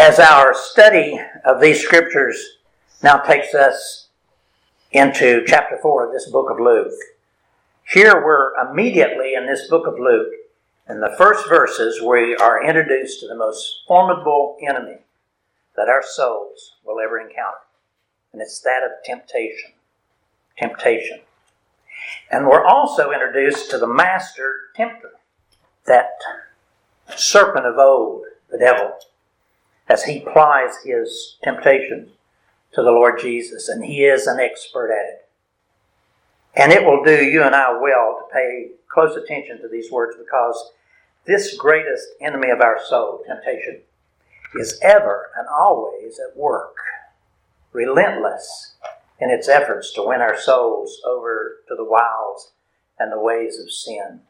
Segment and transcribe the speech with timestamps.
[0.00, 2.56] As our study of these scriptures
[3.02, 4.08] now takes us
[4.92, 6.94] into chapter 4 of this book of Luke,
[7.86, 10.32] here we're immediately in this book of Luke,
[10.88, 15.00] in the first verses, we are introduced to the most formidable enemy
[15.76, 17.60] that our souls will ever encounter,
[18.32, 19.72] and it's that of temptation.
[20.56, 21.20] Temptation.
[22.30, 25.10] And we're also introduced to the master tempter,
[25.84, 26.08] that
[27.14, 28.94] serpent of old, the devil,
[29.90, 32.10] as he plies his temptations
[32.72, 35.28] to the Lord Jesus, and he is an expert at it.
[36.54, 40.16] And it will do you and I well to pay close attention to these words
[40.16, 40.70] because
[41.26, 43.80] this greatest enemy of our soul, temptation,
[44.54, 46.76] is ever and always at work,
[47.72, 48.76] relentless
[49.20, 52.52] in its efforts to win our souls over to the wiles
[52.98, 54.20] and the ways of sin.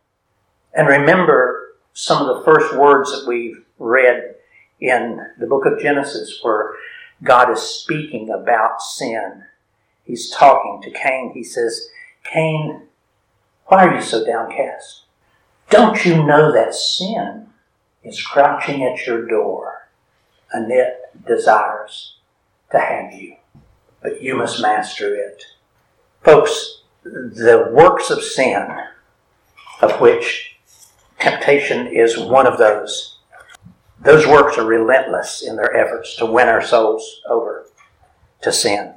[0.73, 4.37] And remember some of the first words that we've read
[4.80, 6.75] in the book of Genesis where
[7.23, 9.45] God is speaking about sin.
[10.04, 11.32] He's talking to Cain.
[11.35, 11.88] He says,
[12.24, 12.82] Cain,
[13.66, 15.02] why are you so downcast?
[15.69, 17.46] Don't you know that sin
[18.02, 19.88] is crouching at your door
[20.52, 22.16] and it desires
[22.73, 23.37] to have you?
[24.02, 25.45] But you must master it.
[26.23, 28.66] Folks, the works of sin,
[29.80, 30.57] of which
[31.19, 33.20] temptation is one of those,
[34.01, 37.66] those works are relentless in their efforts to win our souls over
[38.40, 38.95] to sin.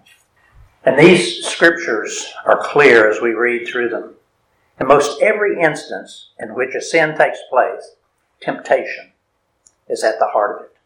[0.85, 4.15] And these scriptures are clear as we read through them.
[4.79, 7.95] In most every instance in which a sin takes place,
[8.41, 9.11] temptation
[9.87, 10.77] is at the heart of it.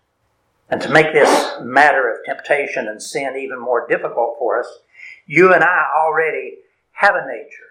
[0.70, 4.80] And to make this matter of temptation and sin even more difficult for us,
[5.26, 6.58] you and I already
[6.92, 7.64] have a nature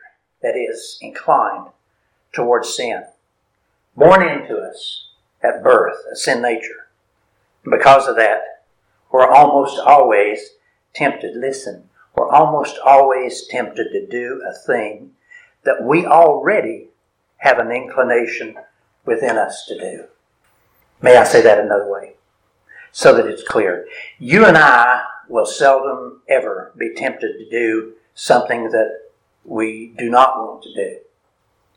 [0.43, 1.69] that is inclined
[2.33, 3.05] towards sin,
[3.97, 5.06] born into us
[5.47, 6.89] at birth, a sin nature.
[7.65, 8.65] Because of that,
[9.11, 10.51] we're almost always
[10.95, 11.37] tempted.
[11.37, 15.13] Listen, we're almost always tempted to do a thing
[15.65, 16.89] that we already
[17.39, 18.57] have an inclination
[19.05, 20.05] within us to do.
[21.03, 22.15] May I say that another way
[22.93, 23.87] so that it's clear?
[24.19, 29.01] You and I will seldom ever be tempted to do something that
[29.45, 30.99] we do not want to do.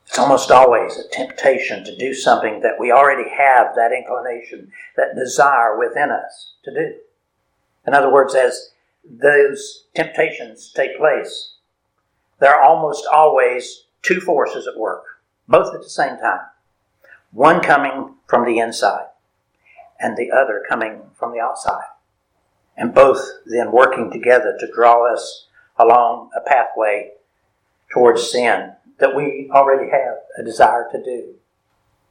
[0.09, 5.13] It's almost always a temptation to do something that we already have that inclination, that
[5.15, 6.95] desire within us to do.
[7.85, 8.71] In other words, as
[9.07, 11.53] those temptations take place,
[12.39, 15.03] there are almost always two forces at work,
[15.47, 16.41] both at the same time.
[17.31, 19.05] One coming from the inside,
[19.99, 21.85] and the other coming from the outside.
[22.75, 25.45] And both then working together to draw us
[25.77, 27.11] along a pathway
[27.93, 31.35] towards sin that we already have a desire to do.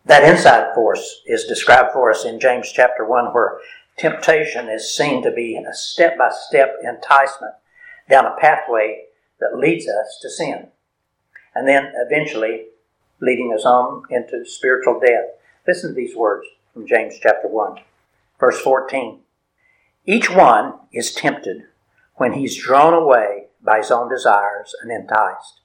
[0.05, 3.59] That inside force is described for us in James chapter 1, where
[3.97, 7.55] temptation is seen to be a step by step enticement
[8.09, 9.05] down a pathway
[9.41, 10.69] that leads us to sin,
[11.55, 12.67] and then eventually
[13.21, 15.27] leading us on into spiritual death.
[15.67, 17.81] Listen to these words from James chapter 1,
[18.41, 19.21] verse 14.
[20.07, 21.65] Each one is tempted
[22.15, 25.58] when he's drawn away by his own desires and enticed.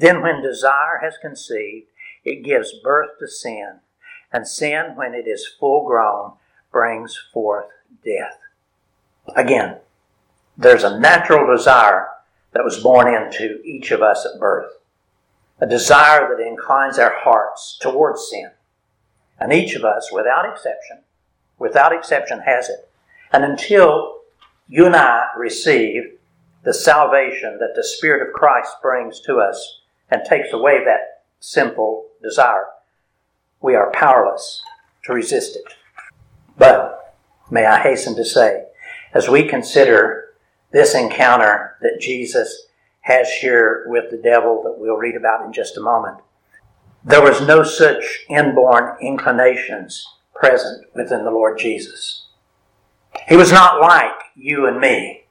[0.00, 1.88] Then, when desire has conceived,
[2.24, 3.80] it gives birth to sin,
[4.32, 6.32] and sin, when it is full grown,
[6.72, 7.66] brings forth
[8.02, 8.38] death.
[9.36, 9.76] Again,
[10.56, 12.08] there's a natural desire
[12.52, 14.72] that was born into each of us at birth,
[15.60, 18.52] a desire that inclines our hearts towards sin.
[19.38, 21.00] And each of us, without exception,
[21.58, 22.88] without exception, has it.
[23.34, 24.20] And until
[24.66, 26.16] you and I receive
[26.62, 29.79] the salvation that the Spirit of Christ brings to us
[30.10, 32.66] and takes away that sinful desire,
[33.60, 34.62] we are powerless
[35.04, 35.74] to resist it.
[36.56, 37.16] But,
[37.50, 38.64] may I hasten to say,
[39.14, 40.34] as we consider
[40.72, 42.66] this encounter that Jesus
[43.02, 46.18] has here with the devil that we'll read about in just a moment,
[47.02, 52.26] there was no such inborn inclinations present within the Lord Jesus.
[53.28, 55.24] He was not like you and me.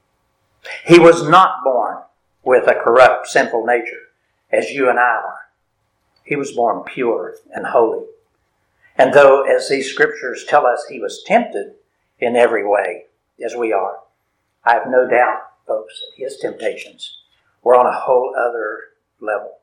[0.84, 1.98] He was not born
[2.42, 4.09] with a corrupt, sinful nature
[4.52, 5.40] as you and I are.
[6.24, 8.06] He was born pure and holy.
[8.96, 11.74] And though, as these scriptures tell us, he was tempted
[12.18, 13.06] in every way,
[13.44, 14.00] as we are,
[14.64, 17.16] I have no doubt, folks, that his temptations
[17.62, 18.78] were on a whole other
[19.20, 19.58] level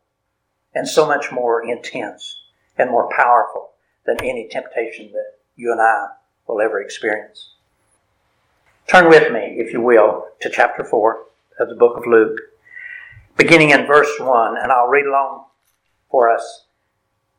[0.74, 2.42] and so much more intense
[2.78, 3.72] and more powerful
[4.06, 6.07] than any temptation that you and I
[6.48, 7.54] will ever experience.
[8.88, 11.24] Turn with me, if you will, to chapter 4
[11.60, 12.40] of the book of Luke
[13.38, 15.45] beginning in verse 1, and I'll read along
[16.10, 16.66] for us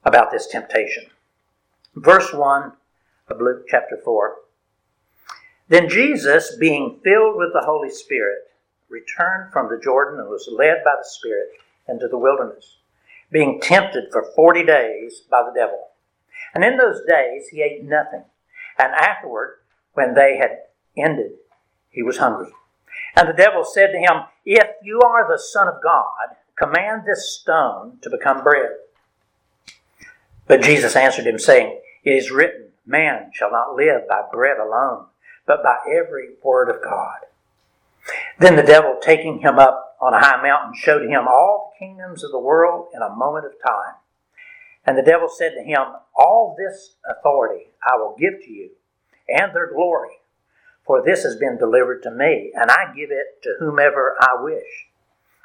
[0.05, 1.05] about this temptation.
[1.95, 2.73] Verse 1
[3.29, 4.37] of Luke chapter 4.
[5.69, 8.39] Then Jesus, being filled with the Holy Spirit,
[8.89, 11.49] returned from the Jordan and was led by the Spirit
[11.89, 12.79] into the wilderness,
[13.31, 15.89] being tempted for forty days by the devil.
[16.55, 18.25] And in those days he ate nothing.
[18.79, 19.59] And afterward,
[19.93, 20.59] when they had
[20.97, 21.33] ended,
[21.91, 22.53] he was hungry.
[23.17, 27.39] And the devil said to him, If you are the Son of God, command this
[27.39, 28.71] stone to become bread.
[30.47, 35.07] But Jesus answered him, saying, It is written, Man shall not live by bread alone,
[35.47, 37.19] but by every word of God.
[38.39, 42.25] Then the devil, taking him up on a high mountain, showed him all the kingdoms
[42.25, 43.95] of the world in a moment of time.
[44.87, 45.83] And the devil said to him,
[46.17, 48.71] All this authority I will give to you,
[49.29, 50.18] and their glory,
[50.89, 54.87] for this has been delivered to me, and I give it to whomever I wish.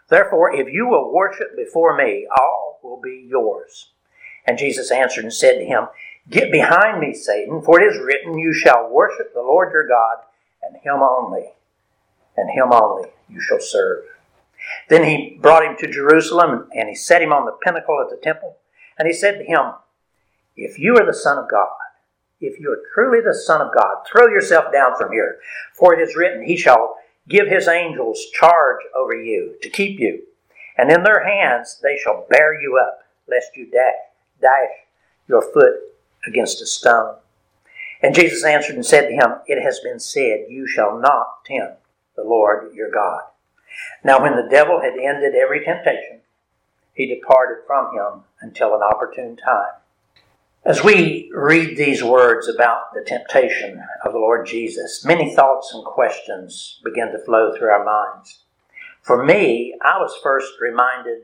[0.09, 3.89] Therefore, if you will worship before me, all will be yours.
[4.47, 5.87] And Jesus answered and said to him,
[6.29, 10.23] Get behind me, Satan, for it is written, You shall worship the Lord your God,
[10.61, 11.49] and him only,
[12.37, 14.05] and him only you shall serve.
[14.87, 18.15] Then he brought him to Jerusalem, and he set him on the pinnacle of the
[18.15, 18.55] temple,
[18.97, 19.73] and he said to him,
[20.55, 21.67] If you are the Son of God,
[22.45, 25.39] if you are truly the Son of God, throw yourself down from here,
[25.73, 26.97] for it is written, He shall
[27.27, 30.23] give his angels charge over you to keep you,
[30.77, 33.93] and in their hands they shall bear you up, lest you dash,
[34.41, 34.71] dash
[35.27, 35.75] your foot
[36.27, 37.15] against a stone.
[38.01, 41.81] And Jesus answered and said to him, It has been said, You shall not tempt
[42.15, 43.23] the Lord your God.
[44.03, 46.19] Now, when the devil had ended every temptation,
[46.93, 49.79] he departed from him until an opportune time.
[50.65, 55.83] As we read these words about the temptation of the Lord Jesus, many thoughts and
[55.83, 58.43] questions begin to flow through our minds.
[59.01, 61.23] For me, I was first reminded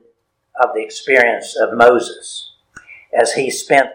[0.62, 2.52] of the experience of Moses
[3.18, 3.92] as he spent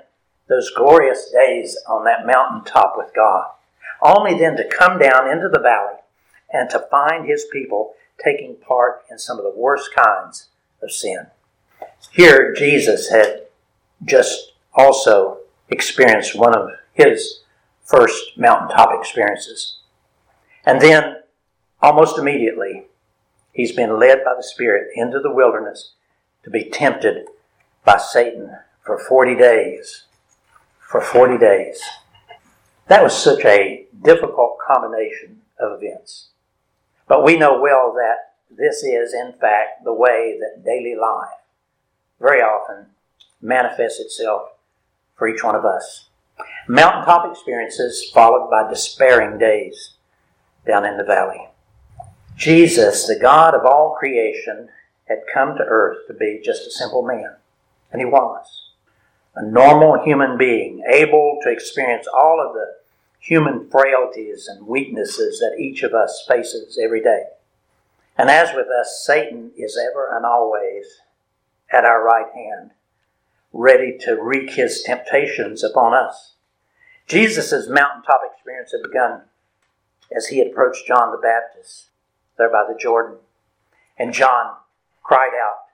[0.49, 3.51] those glorious days on that mountaintop with God,
[4.01, 5.99] only then to come down into the valley
[6.51, 7.93] and to find his people
[8.25, 10.47] taking part in some of the worst kinds
[10.83, 11.27] of sin.
[12.13, 13.43] Here, Jesus had
[14.07, 15.39] just also
[15.69, 17.41] experienced one of his
[17.83, 19.79] first mountaintop experiences.
[20.65, 21.17] And then,
[21.83, 22.87] almost immediately,
[23.53, 25.93] he's been led by the Spirit into the wilderness
[26.43, 27.27] to be tempted
[27.85, 30.05] by Satan for 40 days
[30.95, 31.83] for 40 days.
[32.87, 36.29] That was such a difficult combination of events.
[37.09, 41.35] But we know well that this is, in fact, the way that daily life
[42.21, 42.87] very often
[43.43, 44.51] manifests itself
[45.17, 46.09] for each one of us.
[46.69, 49.95] Mountaintop experiences followed by despairing days
[50.67, 51.49] down in the valley.
[52.37, 54.69] Jesus, the God of all creation,
[55.07, 57.37] had come to earth to be just a simple man,
[57.93, 58.65] and he was
[59.37, 62.67] a normal human being, able to experience all of the
[63.19, 67.25] human frailties and weaknesses that each of us faces every day.
[68.17, 71.01] And as with us, Satan is ever and always
[71.73, 72.71] at our right hand,
[73.55, 76.33] ready to wreak his temptations upon us.
[77.07, 79.23] Jesus' mountaintop experience had begun
[80.15, 81.87] as he approached John the Baptist
[82.37, 83.19] there by the Jordan.
[83.97, 84.57] And John
[85.03, 85.69] cried out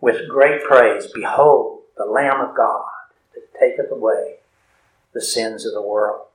[0.00, 2.86] with great praise, Behold, the Lamb of God
[3.34, 4.36] that taketh away
[5.12, 6.26] the sins of the world.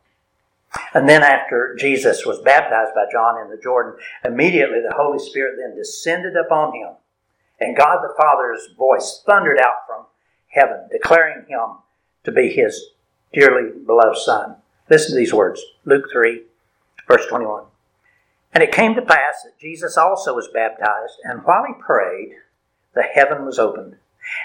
[0.93, 5.55] And then, after Jesus was baptized by John in the Jordan, immediately the Holy Spirit
[5.57, 6.89] then descended upon him,
[7.59, 10.05] and God the Father's voice thundered out from
[10.49, 11.77] heaven, declaring him
[12.23, 12.91] to be his
[13.33, 14.55] dearly beloved Son.
[14.89, 16.43] Listen to these words Luke 3,
[17.07, 17.63] verse 21.
[18.53, 22.31] And it came to pass that Jesus also was baptized, and while he prayed,
[22.95, 23.97] the heaven was opened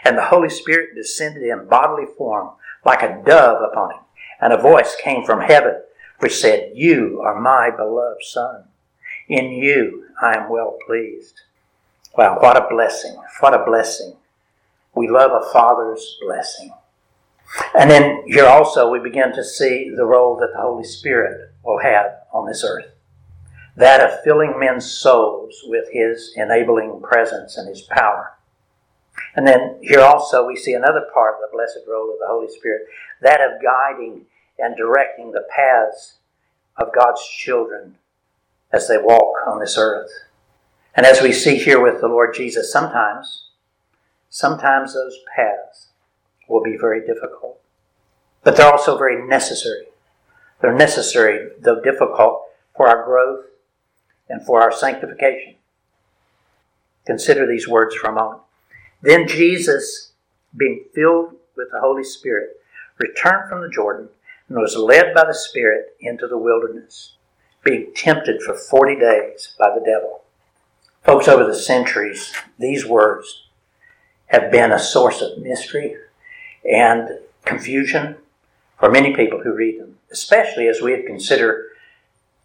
[0.05, 2.51] and the Holy Spirit descended in bodily form
[2.85, 4.01] like a dove upon him.
[4.41, 5.81] And a voice came from heaven
[6.19, 8.65] which said, You are my beloved Son.
[9.29, 11.41] In you I am well pleased.
[12.17, 13.17] Wow, what a blessing.
[13.41, 14.17] What a blessing.
[14.95, 16.73] We love a Father's blessing.
[17.79, 21.81] And then here also we begin to see the role that the Holy Spirit will
[21.81, 22.87] have on this earth.
[23.77, 28.33] That of filling men's souls with His enabling presence and His power.
[29.37, 32.49] And then here also we see another part of the blessed role of the Holy
[32.49, 32.83] Spirit,
[33.21, 34.27] that of guiding
[34.59, 36.19] and directing the paths
[36.77, 37.97] of God's children
[38.73, 40.11] as they walk on this earth.
[40.95, 43.44] And as we see here with the Lord Jesus, sometimes,
[44.35, 45.91] sometimes those paths
[46.49, 47.61] will be very difficult.
[48.43, 49.87] But they're also very necessary.
[50.61, 52.43] They're necessary, though difficult,
[52.77, 53.45] for our growth
[54.29, 55.55] and for our sanctification.
[57.07, 58.43] Consider these words for a moment.
[59.03, 60.11] Then Jesus,
[60.57, 62.57] being filled with the Holy Spirit,
[62.99, 64.09] returned from the Jordan
[64.49, 67.15] and was led by the Spirit into the wilderness,
[67.63, 70.23] being tempted for 40 days by the devil.
[71.05, 73.44] Folks, over the centuries, these words
[74.27, 75.97] have been a source of mystery
[76.65, 77.09] and
[77.45, 78.17] confusion
[78.79, 81.67] for many people who read them, especially as we consider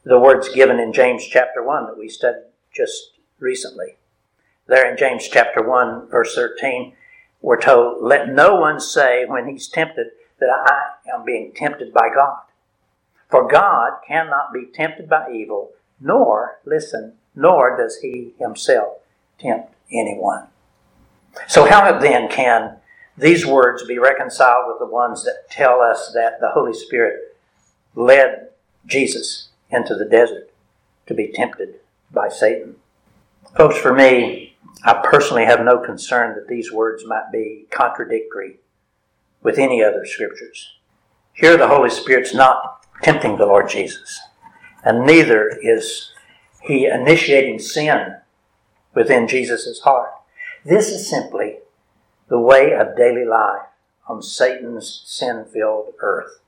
[0.03, 2.43] the words given in James chapter 1 that we studied
[2.73, 3.95] just recently.
[4.67, 6.93] There in James chapter 1, verse 13,
[7.41, 10.07] we're told, Let no one say when he's tempted
[10.39, 12.41] that I am being tempted by God.
[13.29, 18.97] For God cannot be tempted by evil, nor, listen, nor does he himself
[19.39, 20.48] tempt anyone.
[21.47, 22.77] So, how then can
[23.17, 27.37] these words be reconciled with the ones that tell us that the Holy Spirit
[27.95, 28.49] led
[28.85, 30.51] Jesus into the desert
[31.07, 31.75] to be tempted
[32.11, 32.75] by Satan?
[33.55, 38.59] Folks, for me, I personally have no concern that these words might be contradictory
[39.41, 40.73] with any other scriptures.
[41.33, 44.19] Here, the Holy Spirit's not tempting the Lord Jesus,
[44.83, 46.11] and neither is
[46.61, 48.17] he initiating sin
[48.93, 50.11] within Jesus' heart.
[50.69, 51.57] This is simply
[52.27, 53.63] the way of daily life
[54.07, 56.41] on Satan's sin filled earth,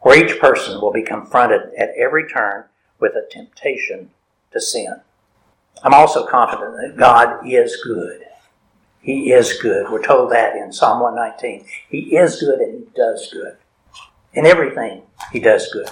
[0.00, 2.64] where each person will be confronted at every turn
[2.98, 4.08] with a temptation
[4.52, 5.02] to sin.
[5.82, 8.22] I'm also confident that God is good.
[9.02, 9.90] He is good.
[9.90, 11.66] We're told that in Psalm 119.
[11.90, 13.58] He is good and He does good.
[14.32, 15.90] In everything, He does good.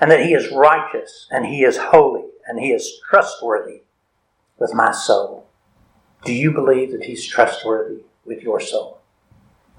[0.00, 3.82] And that He is righteous and He is holy and He is trustworthy
[4.58, 5.45] with my soul.
[6.26, 8.98] Do you believe that He's trustworthy with your soul?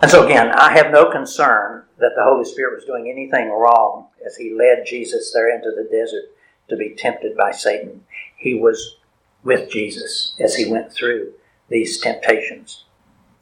[0.01, 4.07] And so, again, I have no concern that the Holy Spirit was doing anything wrong
[4.25, 6.25] as He led Jesus there into the desert
[6.69, 8.03] to be tempted by Satan.
[8.37, 8.97] He was
[9.43, 11.33] with Jesus as He went through
[11.69, 12.85] these temptations.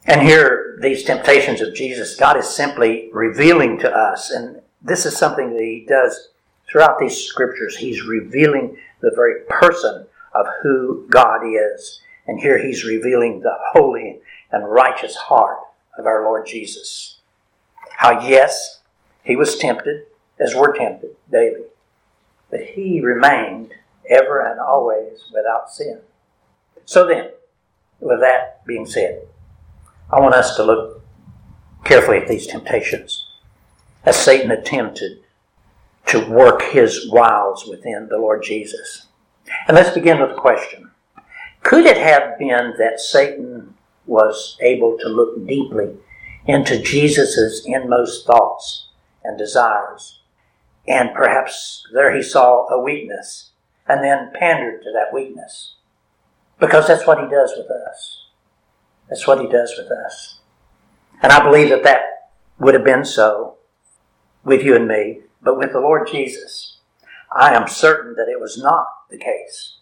[0.06, 5.16] And here, these temptations of Jesus, God is simply revealing to us, and this is
[5.16, 6.30] something that He does
[6.68, 7.76] throughout these scriptures.
[7.76, 12.00] He's revealing the very person of who God is.
[12.26, 15.58] And here He's revealing the holy and righteous heart
[15.98, 17.18] of our Lord Jesus.
[17.96, 18.80] How, yes,
[19.22, 20.04] He was tempted,
[20.38, 21.64] as we're tempted daily,
[22.50, 23.72] but He remained
[24.08, 26.00] ever and always without sin.
[26.84, 27.30] So then,
[28.00, 29.22] with that being said,
[30.10, 31.02] I want us to look
[31.84, 33.26] carefully at these temptations
[34.04, 35.18] as Satan attempted
[36.06, 39.06] to work his wiles within the Lord Jesus.
[39.66, 40.90] And let's begin with a question.
[41.66, 43.74] Could it have been that Satan
[44.06, 45.96] was able to look deeply
[46.46, 48.90] into Jesus' inmost thoughts
[49.24, 50.20] and desires?
[50.86, 53.50] And perhaps there he saw a weakness
[53.88, 55.74] and then pandered to that weakness.
[56.60, 58.26] Because that's what he does with us.
[59.08, 60.38] That's what he does with us.
[61.20, 62.30] And I believe that that
[62.60, 63.56] would have been so
[64.44, 66.76] with you and me, but with the Lord Jesus,
[67.36, 69.75] I am certain that it was not the case.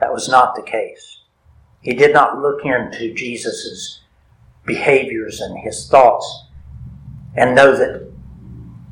[0.00, 1.20] That was not the case.
[1.80, 4.00] He did not look into Jesus'
[4.64, 6.46] behaviors and his thoughts
[7.36, 8.10] and know that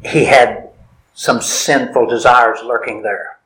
[0.05, 0.71] he had
[1.15, 3.39] some sinful desires lurking there.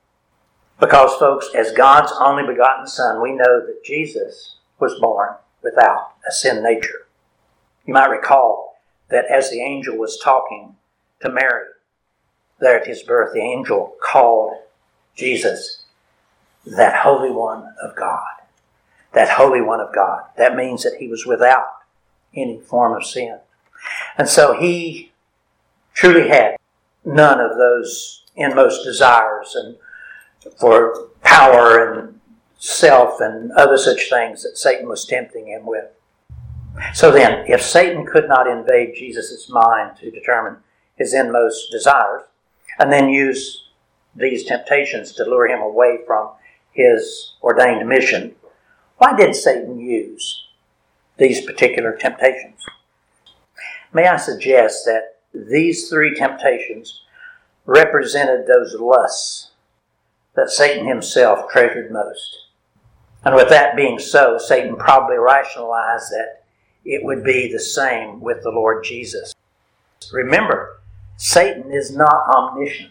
[0.81, 5.31] Because, folks, as God's only begotten Son, we know that Jesus was born
[5.63, 7.07] without a sin nature.
[7.87, 10.77] You might recall that as the angel was talking
[11.21, 11.67] to Mary
[12.61, 14.55] there at his birth, the angel called
[15.15, 15.84] Jesus
[16.67, 18.25] that Holy One of God.
[19.13, 20.25] That Holy One of God.
[20.37, 21.67] That means that he was without
[22.35, 23.39] any form of sin.
[24.19, 25.13] And so he
[25.93, 26.57] truly had
[27.05, 29.77] none of those inmost desires and
[30.59, 32.21] for power and
[32.59, 35.87] self and other such things that Satan was tempting him with.
[36.93, 40.57] So then, if Satan could not invade Jesus' mind to determine
[40.97, 42.23] his inmost desires,
[42.79, 43.69] and then use
[44.17, 46.31] these temptations to lure him away from
[46.75, 48.35] his ordained mission,
[48.99, 50.45] why did Satan use
[51.17, 52.61] these particular temptations?
[53.93, 57.03] May I suggest that these three temptations
[57.65, 59.53] represented those lusts
[60.35, 62.39] that Satan himself treasured most.
[63.25, 66.45] And with that being so, Satan probably rationalized that
[66.85, 69.33] it would be the same with the Lord Jesus.
[70.13, 70.81] Remember,
[71.17, 72.91] Satan is not omniscient.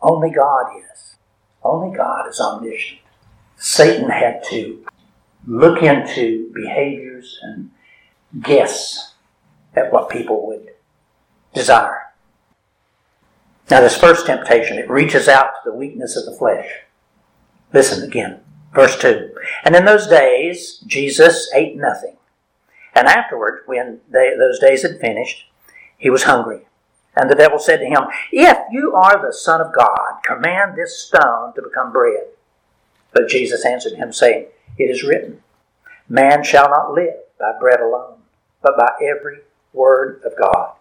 [0.00, 1.16] Only God is.
[1.62, 3.00] Only God is omniscient.
[3.56, 4.84] Satan had to
[5.46, 7.70] look into behaviors and
[8.42, 9.14] guess
[9.74, 10.70] at what people would
[11.54, 12.02] desire.
[13.70, 16.66] Now, this first temptation, it reaches out to the weakness of the flesh.
[17.72, 18.40] Listen again,
[18.74, 19.30] verse 2.
[19.64, 22.16] And in those days, Jesus ate nothing.
[22.94, 25.44] And afterward, when they, those days had finished,
[25.96, 26.66] he was hungry.
[27.20, 30.98] And the devil said to him, If you are the Son of God, command this
[30.98, 32.28] stone to become bread.
[33.12, 34.46] But Jesus answered him, saying,
[34.78, 35.42] It is written,
[36.08, 38.20] Man shall not live by bread alone,
[38.62, 39.40] but by every
[39.74, 40.72] word of God.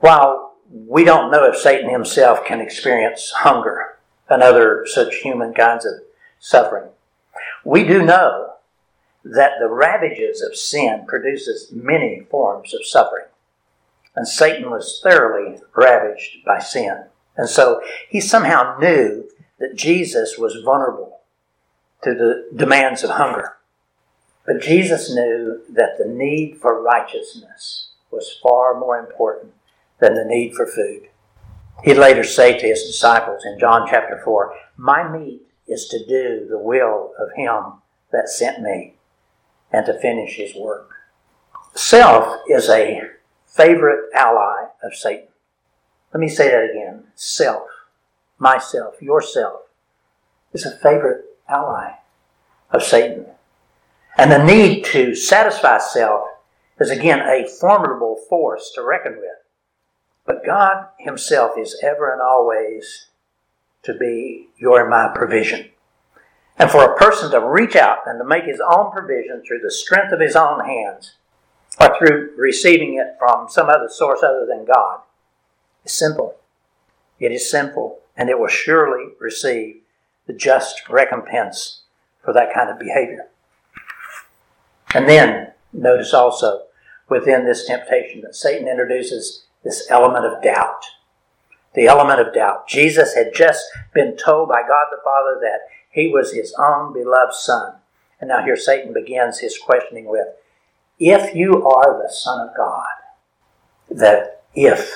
[0.00, 5.86] While we don't know if Satan himself can experience hunger and other such human kinds
[5.86, 5.92] of
[6.40, 6.88] suffering,
[7.64, 8.54] we do know
[9.24, 13.26] that the ravages of sin produces many forms of suffering.
[14.14, 17.04] And Satan was thoroughly ravaged by sin.
[17.36, 19.28] And so he somehow knew
[19.58, 21.20] that Jesus was vulnerable
[22.02, 23.56] to the demands of hunger.
[24.44, 29.52] But Jesus knew that the need for righteousness was far more important
[30.00, 31.08] than the need for food.
[31.84, 36.46] He'd later say to his disciples in John chapter 4, My meat is to do
[36.48, 37.80] the will of him
[38.12, 38.94] that sent me
[39.72, 40.90] and to finish his work.
[41.74, 43.00] Self is a
[43.52, 45.28] favorite ally of Satan.
[46.12, 47.04] Let me say that again.
[47.14, 47.68] Self,
[48.38, 49.62] myself, yourself,
[50.52, 51.92] is a favorite ally
[52.70, 53.26] of Satan.
[54.16, 56.28] And the need to satisfy self
[56.80, 59.30] is again a formidable force to reckon with.
[60.26, 63.06] But God Himself is ever and always
[63.82, 65.70] to be your and my provision.
[66.58, 69.70] And for a person to reach out and to make his own provision through the
[69.70, 71.14] strength of his own hands,
[71.80, 75.00] or through receiving it from some other source other than God,
[75.84, 76.36] is simple.
[77.18, 79.82] It is simple, and it will surely receive
[80.26, 81.82] the just recompense
[82.22, 83.28] for that kind of behavior.
[84.94, 86.64] And then, notice also
[87.08, 90.84] within this temptation that Satan introduces this element of doubt.
[91.74, 92.68] The element of doubt.
[92.68, 93.64] Jesus had just
[93.94, 95.60] been told by God the Father that
[95.90, 97.74] he was his own beloved Son.
[98.20, 100.28] And now here Satan begins his questioning with
[101.04, 102.86] If you are the Son of God,
[103.90, 104.94] that if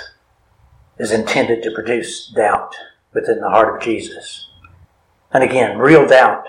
[1.01, 2.77] is intended to produce doubt
[3.13, 4.49] within the heart of Jesus.
[5.33, 6.45] And again, real doubt.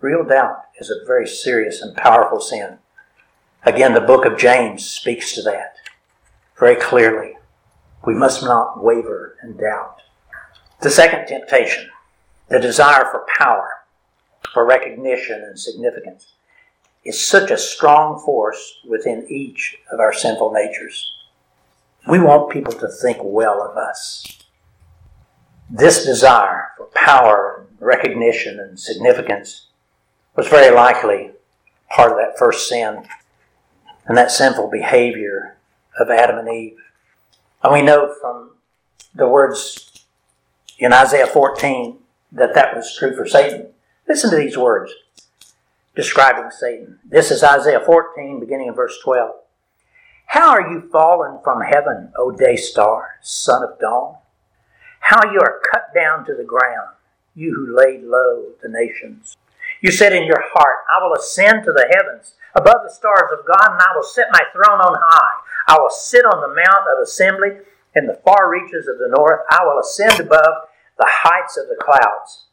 [0.00, 2.78] Real doubt is a very serious and powerful sin.
[3.64, 5.76] Again, the book of James speaks to that
[6.58, 7.34] very clearly.
[8.06, 10.00] We must not waver and doubt.
[10.80, 11.90] The second temptation,
[12.48, 13.68] the desire for power
[14.54, 16.35] for recognition and significance
[17.06, 21.12] is such a strong force within each of our sinful natures.
[22.08, 24.38] We want people to think well of us.
[25.70, 29.66] This desire for power, recognition, and significance
[30.34, 31.30] was very likely
[31.90, 33.04] part of that first sin
[34.06, 35.56] and that sinful behavior
[35.98, 36.78] of Adam and Eve.
[37.62, 38.50] And we know from
[39.14, 40.04] the words
[40.78, 41.98] in Isaiah 14
[42.32, 43.68] that that was true for Satan.
[44.08, 44.92] Listen to these words
[45.96, 46.98] describing Satan.
[47.08, 49.34] This is Isaiah 14, beginning in verse 12.
[50.26, 54.16] How are you fallen from heaven, O day star, son of dawn?
[55.00, 56.90] How you are cut down to the ground,
[57.34, 59.38] you who laid low the nations.
[59.80, 63.46] You said in your heart, I will ascend to the heavens, above the stars of
[63.46, 65.42] God, and I will set my throne on high.
[65.68, 69.40] I will sit on the mount of assembly in the far reaches of the north.
[69.50, 72.44] I will ascend above the heights of the clouds.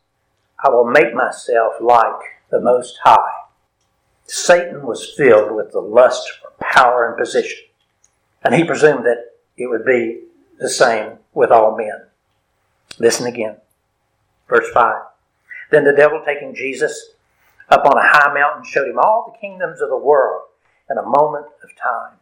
[0.63, 3.47] I will make myself like the Most High.
[4.27, 7.65] Satan was filled with the lust for power and position,
[8.43, 10.21] and he presumed that it would be
[10.59, 12.05] the same with all men.
[12.99, 13.57] Listen again.
[14.47, 15.01] Verse 5.
[15.71, 17.13] Then the devil, taking Jesus
[17.69, 20.43] up on a high mountain, showed him all the kingdoms of the world
[20.91, 22.17] in a moment of time.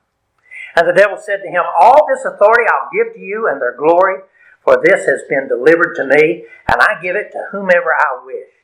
[0.78, 3.76] And the devil said to him, All this authority I'll give to you and their
[3.76, 4.22] glory,
[4.64, 8.61] for this has been delivered to me, and I give it to whomever I wish.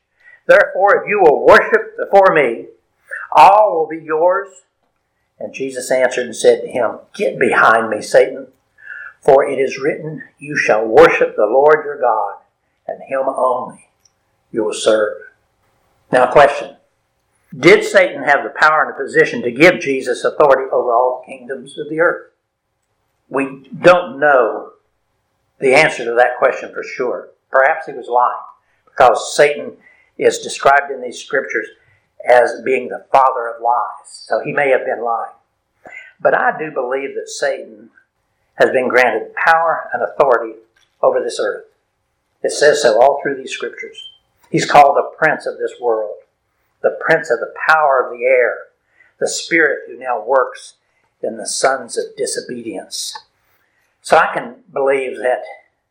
[0.48, 2.68] Therefore, if you will worship before me,
[3.30, 4.48] all will be yours.
[5.38, 8.48] And Jesus answered and said to him, Get behind me, Satan,
[9.20, 12.38] for it is written, You shall worship the Lord your God,
[12.88, 13.90] and him only
[14.50, 15.18] you will serve.
[16.10, 16.76] Now, question
[17.56, 21.30] Did Satan have the power and the position to give Jesus authority over all the
[21.30, 22.32] kingdoms of the earth?
[23.28, 24.72] We don't know
[25.60, 27.28] the answer to that question for sure.
[27.50, 28.40] Perhaps he was lying
[28.86, 29.76] because Satan
[30.18, 31.68] is described in these scriptures
[32.28, 34.06] as being the father of lies.
[34.06, 35.32] So he may have been lying.
[36.20, 37.90] But I do believe that Satan
[38.54, 40.58] has been granted power and authority
[41.00, 41.66] over this earth.
[42.42, 44.10] It says so all through these scriptures.
[44.50, 46.16] He's called the prince of this world,
[46.82, 48.56] the prince of the power of the air,
[49.20, 50.74] the spirit who now works
[51.22, 53.16] in the sons of disobedience.
[54.02, 55.42] So I can believe that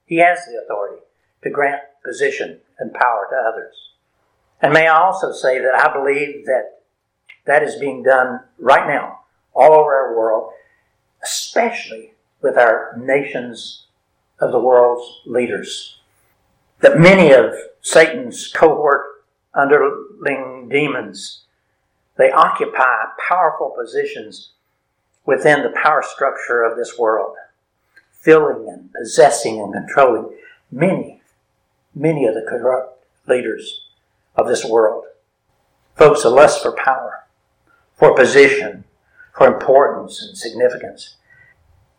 [0.05, 1.03] he has the authority
[1.43, 3.75] to grant position and power to others.
[4.62, 6.82] And may I also say that I believe that
[7.46, 9.20] that is being done right now,
[9.54, 10.52] all over our world,
[11.24, 13.86] especially with our nation's
[14.39, 16.00] of the world's leaders.
[16.82, 21.41] That many of Satan's cohort underling demons,
[22.17, 24.52] they occupy powerful positions
[25.26, 27.36] within the power structure of this world,
[28.12, 30.38] filling and possessing and controlling
[30.72, 31.22] many,
[31.96, 33.87] many of the corrupt leaders
[34.38, 35.06] of this world.
[35.95, 37.26] Folks, a lust for power,
[37.95, 38.84] for position,
[39.36, 41.17] for importance and significance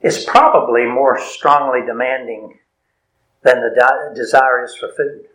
[0.01, 2.59] is probably more strongly demanding
[3.42, 5.27] than the di- desire is for food.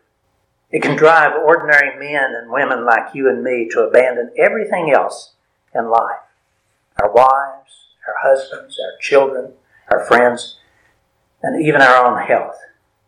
[0.70, 5.34] It can drive ordinary men and women like you and me to abandon everything else
[5.74, 6.20] in life
[7.02, 9.52] our wives, our husbands, our children,
[9.90, 10.58] our friends,
[11.42, 12.56] and even our own health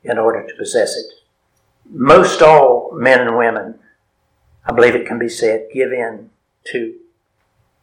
[0.03, 1.07] in order to possess it.
[1.89, 3.79] Most all men and women,
[4.67, 6.31] I believe it can be said, give in
[6.73, 6.97] to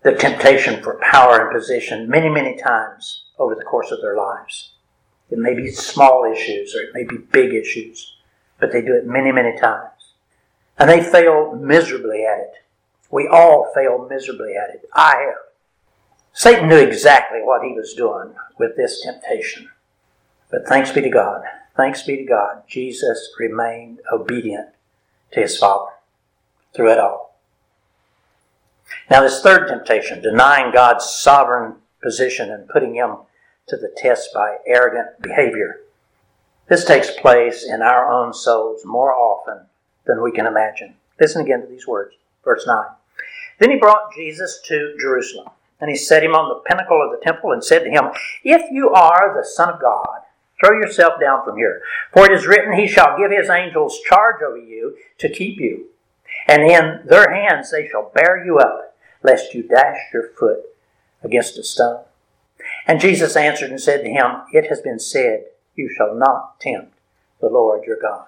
[0.04, 4.74] the temptation for power and position many, many times over the course of their lives.
[5.30, 8.17] It may be small issues or it may be big issues,
[8.60, 9.91] but they do it many, many times.
[10.78, 12.54] And they fail miserably at it.
[13.10, 14.89] We all fail miserably at it.
[14.93, 15.36] I have.
[16.34, 19.69] Satan knew exactly what he was doing with this temptation.
[20.52, 21.43] But thanks be to God.
[21.78, 22.63] Thanks be to God.
[22.67, 24.69] Jesus remained obedient
[25.32, 25.93] to his Father
[26.75, 27.36] through it all.
[29.09, 33.17] Now, this third temptation, denying God's sovereign position and putting him
[33.67, 35.81] to the test by arrogant behavior,
[36.67, 39.67] this takes place in our own souls more often
[40.05, 40.95] than we can imagine.
[41.19, 42.15] Listen again to these words.
[42.43, 42.86] Verse 9.
[43.59, 47.23] Then he brought Jesus to Jerusalem, and he set him on the pinnacle of the
[47.23, 48.05] temple and said to him,
[48.43, 50.21] If you are the Son of God,
[50.59, 51.81] throw yourself down from here.
[52.13, 55.88] For it is written, He shall give His angels charge over you to keep you,
[56.48, 60.60] and in their hands they shall bear you up, lest you dash your foot
[61.24, 62.04] against a stone.
[62.88, 66.93] And Jesus answered and said to him, It has been said, You shall not tempt
[67.39, 68.28] the Lord your God.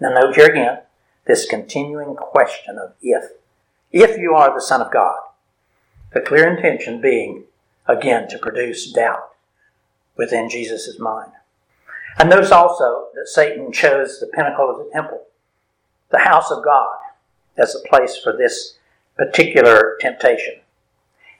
[0.00, 0.78] Now, note here again
[1.26, 3.24] this continuing question of if.
[3.92, 5.18] If you are the Son of God.
[6.12, 7.44] The clear intention being,
[7.86, 9.30] again, to produce doubt
[10.16, 11.32] within Jesus' mind.
[12.18, 15.22] And notice also that Satan chose the pinnacle of the temple,
[16.10, 16.96] the house of God,
[17.56, 18.78] as a place for this
[19.16, 20.54] particular temptation.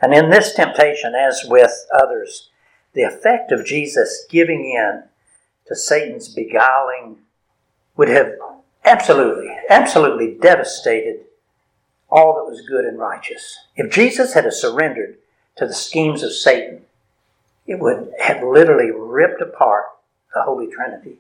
[0.01, 2.51] And in this temptation, as with others,
[2.93, 5.05] the effect of Jesus giving in
[5.67, 7.19] to Satan's beguiling
[7.97, 8.33] would have
[8.85, 11.21] absolutely, absolutely devastated
[12.11, 13.59] all that was good and righteous.
[13.77, 15.17] If Jesus had surrendered
[15.57, 16.83] to the schemes of Satan,
[17.67, 19.85] it would have literally ripped apart
[20.35, 21.19] the Holy Trinity.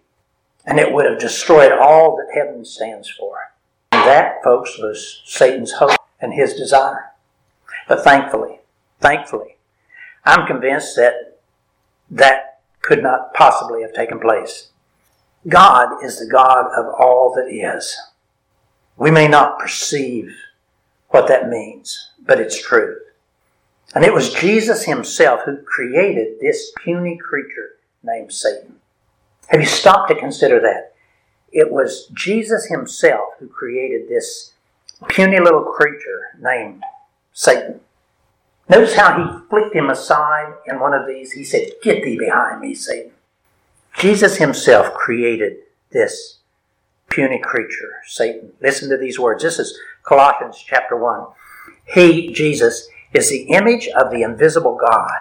[0.67, 3.52] And it would have destroyed all that heaven stands for.
[4.05, 7.13] That, folks, was Satan's hope and his desire.
[7.89, 8.61] But thankfully,
[9.01, 9.57] thankfully,
[10.25, 11.39] I'm convinced that
[12.11, 14.69] that could not possibly have taken place.
[15.49, 17.97] God is the God of all that is.
[18.97, 20.37] We may not perceive
[21.09, 22.99] what that means, but it's true.
[23.95, 28.77] And it was Jesus himself who created this puny creature named Satan.
[29.49, 30.92] Have you stopped to consider that?
[31.53, 34.53] It was Jesus himself who created this
[35.09, 36.83] puny little creature named
[37.33, 37.81] Satan.
[38.69, 41.33] Notice how he flicked him aside in one of these.
[41.33, 43.13] He said, Get thee behind me, Satan.
[43.99, 45.59] Jesus himself created
[45.91, 46.39] this
[47.11, 48.53] puny creature, Satan.
[48.63, 49.43] Listen to these words.
[49.43, 51.27] This is Colossians chapter 1.
[51.95, 55.19] He, Jesus, is the image of the invisible God,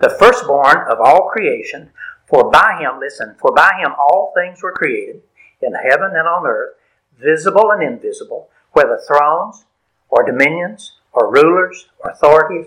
[0.00, 1.90] the firstborn of all creation.
[2.26, 5.22] For by him, listen, for by him all things were created,
[5.62, 6.74] in heaven and on earth,
[7.18, 9.64] visible and invisible, whether thrones
[10.08, 12.66] or dominions or rulers or authorities,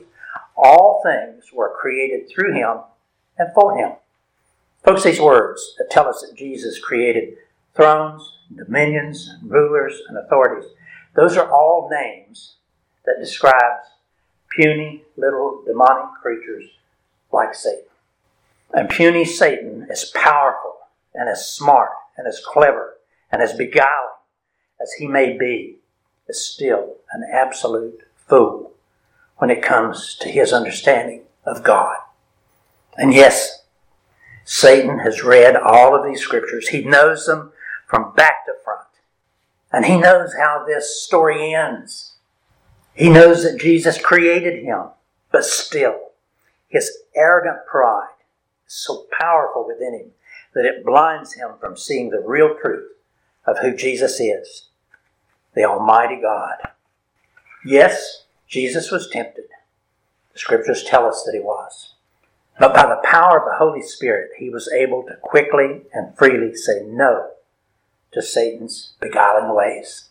[0.55, 2.79] all things were created through him
[3.37, 3.93] and for him.
[4.83, 7.37] Folks, these words that tell us that Jesus created
[7.75, 10.69] thrones, dominions, rulers, and authorities,
[11.15, 12.55] those are all names
[13.05, 13.87] that describes
[14.49, 16.65] puny little demonic creatures
[17.31, 17.83] like Satan.
[18.73, 20.75] And puny Satan, is powerful
[21.13, 22.97] and as smart and as clever
[23.31, 24.11] and as beguiling
[24.81, 25.77] as he may be,
[26.27, 28.71] is still an absolute fool
[29.37, 31.97] when it comes to his understanding of God.
[32.97, 33.63] And yes,
[34.43, 36.69] Satan has read all of these scriptures.
[36.69, 37.51] He knows them
[37.87, 38.87] from back to front.
[39.71, 42.15] And he knows how this story ends.
[42.93, 44.87] He knows that Jesus created him,
[45.31, 46.11] but still,
[46.67, 48.07] his arrogant pride
[48.67, 50.11] is so powerful within him
[50.53, 52.91] that it blinds him from seeing the real truth
[53.45, 54.67] of who Jesus is
[55.53, 56.55] the Almighty God.
[57.65, 59.45] Yes, Jesus was tempted.
[60.33, 61.93] The scriptures tell us that he was.
[62.57, 66.55] But by the power of the Holy Spirit, he was able to quickly and freely
[66.55, 67.31] say no
[68.11, 70.09] to Satan's beguiling ways.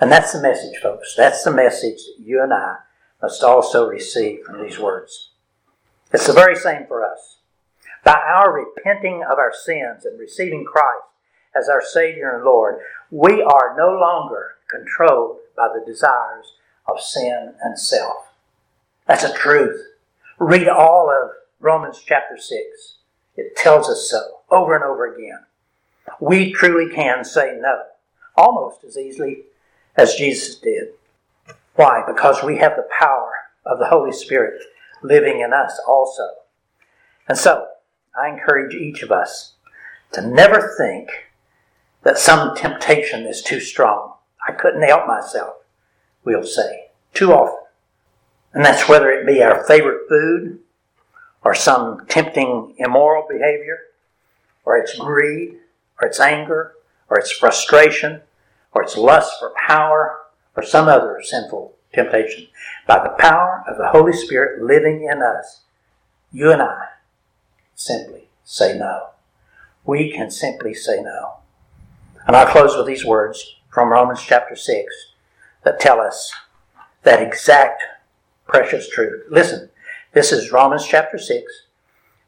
[0.00, 1.14] And that's the message, folks.
[1.16, 2.76] That's the message that you and I
[3.20, 5.30] must also receive from these words.
[6.12, 7.38] It's the very same for us.
[8.04, 11.04] By our repenting of our sins and receiving Christ
[11.54, 16.54] as our Savior and Lord, we are no longer controlled by the desires
[16.86, 18.32] of sin and self.
[19.06, 19.80] That's a truth.
[20.38, 22.96] Read all of Romans chapter 6.
[23.36, 25.40] It tells us so over and over again.
[26.20, 27.82] We truly can say no,
[28.36, 29.42] almost as easily
[29.96, 30.88] as Jesus did.
[31.74, 32.02] Why?
[32.06, 33.32] Because we have the power
[33.64, 34.62] of the Holy Spirit
[35.02, 36.28] living in us also.
[37.28, 37.68] And so,
[38.14, 39.54] I encourage each of us
[40.12, 41.08] to never think
[42.02, 44.14] that some temptation is too strong.
[44.46, 45.56] I couldn't help myself,
[46.24, 47.58] we'll say, too often.
[48.52, 50.58] And that's whether it be our favorite food,
[51.44, 53.78] or some tempting immoral behavior,
[54.64, 55.58] or it's greed,
[56.00, 56.74] or it's anger,
[57.08, 58.20] or it's frustration,
[58.72, 60.18] or it's lust for power,
[60.54, 62.46] or some other sinful temptation.
[62.86, 65.62] By the power of the Holy Spirit living in us,
[66.30, 66.88] you and I
[67.84, 69.10] simply say no.
[69.84, 71.38] We can simply say no.
[72.26, 74.94] And I'll close with these words from Romans chapter 6
[75.64, 76.32] that tell us
[77.02, 77.82] that exact
[78.46, 79.24] precious truth.
[79.30, 79.70] Listen,
[80.12, 81.66] this is Romans chapter 6,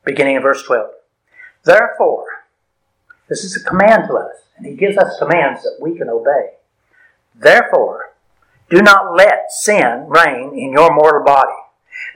[0.04, 0.90] beginning in verse 12.
[1.64, 2.26] Therefore,
[3.28, 6.54] this is a command to us, and he gives us commands that we can obey.
[7.34, 8.12] Therefore,
[8.70, 11.52] do not let sin reign in your mortal body,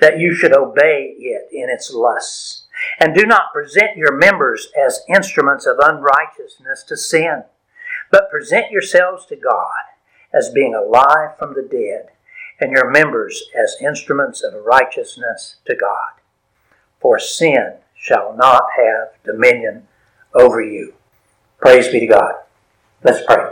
[0.01, 2.67] that you should obey it in its lusts.
[3.01, 7.45] And do not present your members as instruments of unrighteousness to sin,
[8.11, 9.73] but present yourselves to God
[10.33, 12.11] as being alive from the dead,
[12.61, 16.21] and your members as instruments of righteousness to God.
[17.01, 19.87] For sin shall not have dominion
[20.35, 20.95] over you.
[21.59, 22.35] Praise be to God.
[23.03, 23.51] Let's pray.